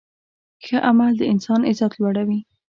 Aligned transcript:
ښه 0.65 0.77
عمل 0.89 1.11
د 1.17 1.21
انسان 1.33 1.61
عزت 1.69 1.93
لوړوي. 2.01 2.39